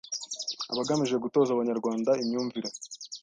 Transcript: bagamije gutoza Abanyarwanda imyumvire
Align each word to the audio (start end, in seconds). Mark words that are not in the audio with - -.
bagamije 0.77 1.15
gutoza 1.23 1.49
Abanyarwanda 1.53 2.11
imyumvire 2.23 2.69